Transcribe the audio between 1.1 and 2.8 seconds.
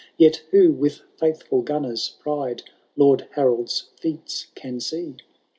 fiuthfiil Ghumar^s pride